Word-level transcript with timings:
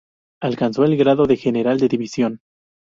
Alcanzó 0.41 0.83
el 0.85 0.97
grado 0.97 1.27
de 1.27 1.37
General 1.37 1.79
de 1.79 1.87
División. 1.87 2.41